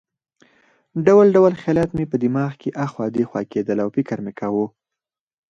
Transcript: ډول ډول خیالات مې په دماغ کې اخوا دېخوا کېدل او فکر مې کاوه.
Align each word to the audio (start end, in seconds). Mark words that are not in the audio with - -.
ډول 1.05 1.27
ډول 1.35 1.53
خیالات 1.61 1.89
مې 1.97 2.05
په 2.11 2.17
دماغ 2.23 2.51
کې 2.61 2.69
اخوا 2.85 3.05
دېخوا 3.17 3.41
کېدل 3.53 3.77
او 3.83 3.89
فکر 3.95 4.17
مې 4.25 4.31
کاوه. 4.39 4.67